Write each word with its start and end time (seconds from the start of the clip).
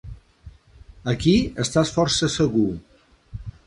Aquí 1.13 1.35
estàs 1.67 1.95
força 2.01 2.35
segur. 2.41 2.69